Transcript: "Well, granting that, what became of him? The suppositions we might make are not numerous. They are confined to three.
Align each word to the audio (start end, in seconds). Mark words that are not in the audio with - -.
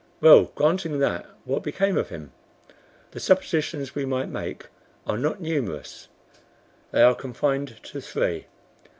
"Well, 0.19 0.45
granting 0.55 0.97
that, 0.97 1.27
what 1.45 1.61
became 1.61 1.95
of 1.95 2.09
him? 2.09 2.31
The 3.11 3.19
suppositions 3.19 3.93
we 3.93 4.03
might 4.03 4.29
make 4.29 4.65
are 5.05 5.15
not 5.15 5.39
numerous. 5.41 6.07
They 6.89 7.03
are 7.03 7.13
confined 7.13 7.75
to 7.83 8.01
three. 8.01 8.47